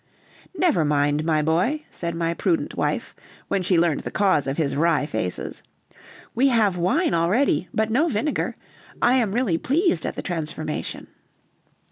[0.57, 3.15] "Never mind, my boy," said my prudent wife,
[3.49, 5.61] when she learned the cause of his wry faces,
[6.33, 8.55] "we have wine already; but no vinegar;
[8.99, 11.05] I am really pleased at the transformation."